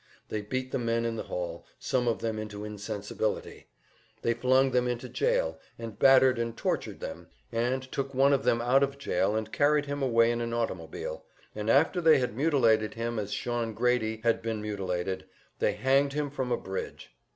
[0.29, 3.67] They beat the men in the hall, some of them into insensibility;
[4.23, 8.61] they flung them into jail, and battered and tortured them, and took one of them
[8.61, 12.95] out of jail and carried him away in an automobile, and after they had mutilated
[12.95, 15.25] him as Shawn Grady had been mutilated,
[15.59, 17.11] they hanged him from a bridge.